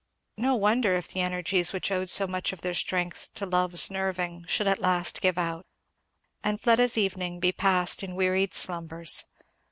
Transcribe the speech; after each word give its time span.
No 0.37 0.55
wonder 0.55 0.95
if 0.95 1.09
the 1.09 1.21
energies 1.21 1.71
which 1.73 1.91
owed 1.91 2.09
much 2.27 2.51
of 2.51 2.61
their 2.61 2.73
strength 2.73 3.31
to 3.35 3.45
love's 3.45 3.91
nerving, 3.91 4.45
should 4.47 4.65
at 4.65 4.79
last 4.81 5.21
give 5.21 5.37
out, 5.37 5.67
and 6.43 6.59
Fleda's 6.59 6.97
evening 6.97 7.39
be 7.39 7.51
passed 7.51 8.01
in 8.01 8.15
wearied 8.15 8.55
slumbers. 8.55 9.25